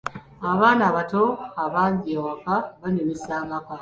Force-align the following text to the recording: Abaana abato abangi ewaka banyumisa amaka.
Abaana 0.51 0.83
abato 0.89 1.23
abangi 1.63 2.09
ewaka 2.17 2.55
banyumisa 2.81 3.31
amaka. 3.43 3.69